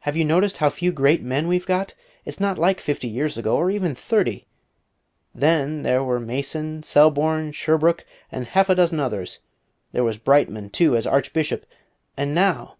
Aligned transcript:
"Have 0.00 0.14
you 0.14 0.26
noticed 0.26 0.58
how 0.58 0.68
few 0.68 0.92
great 0.92 1.22
men 1.22 1.48
we've 1.48 1.64
got? 1.64 1.94
It's 2.26 2.38
not 2.38 2.58
like 2.58 2.80
fifty 2.80 3.08
years 3.08 3.38
ago, 3.38 3.56
or 3.56 3.70
even 3.70 3.94
thirty. 3.94 4.46
Then 5.34 5.84
there 5.84 6.04
were 6.04 6.20
Mason, 6.20 6.82
Selborne, 6.82 7.52
Sherbrook, 7.52 8.04
and 8.30 8.48
half 8.48 8.68
a 8.68 8.74
dozen 8.74 9.00
others. 9.00 9.38
There 9.92 10.04
was 10.04 10.18
Brightman, 10.18 10.68
too, 10.68 10.98
as 10.98 11.06
Archbishop: 11.06 11.64
and 12.14 12.34
now! 12.34 12.76